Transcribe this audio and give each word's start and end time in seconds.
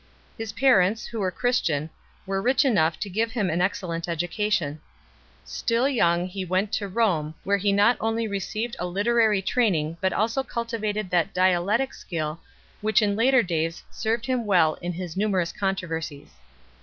His 0.35 0.51
parents, 0.53 1.05
who 1.05 1.19
were 1.19 1.29
Christian, 1.29 1.87
were 2.25 2.41
rich 2.41 2.65
enough 2.65 2.99
to 3.01 3.07
give 3.07 3.33
him 3.33 3.51
an 3.51 3.61
excellent 3.61 4.07
education 4.09 4.77
2. 4.77 4.81
Still 5.45 5.87
young, 5.87 6.25
he 6.25 6.43
went 6.43 6.71
to 6.71 6.87
Rome, 6.87 7.35
where 7.43 7.57
he 7.57 7.71
not 7.71 7.97
only 7.99 8.27
received 8.27 8.75
a 8.79 8.87
literary 8.87 9.43
training 9.43 9.97
but 10.01 10.11
also 10.11 10.41
cultivated 10.41 11.11
that 11.11 11.35
dialectic 11.35 11.93
skill 11.93 12.41
which 12.81 13.03
in 13.03 13.15
later 13.15 13.43
days 13.43 13.83
served 13.91 14.25
him 14.25 14.43
well 14.47 14.73
in 14.81 14.93
his 14.93 15.15
numerous 15.15 15.51
controversies 15.51 16.29
3 16.29 16.29